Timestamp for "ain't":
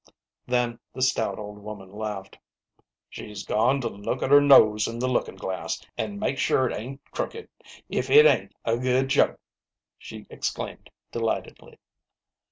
6.75-7.05, 8.25-8.55